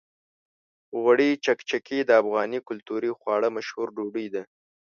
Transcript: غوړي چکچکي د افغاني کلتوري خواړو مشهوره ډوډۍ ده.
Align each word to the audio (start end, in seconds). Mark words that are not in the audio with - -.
غوړي 0.99 1.29
چکچکي 1.45 1.99
د 2.05 2.11
افغاني 2.21 2.59
کلتوري 2.67 3.11
خواړو 3.19 3.47
مشهوره 3.57 3.93
ډوډۍ 3.95 4.27
ده. 4.33 4.43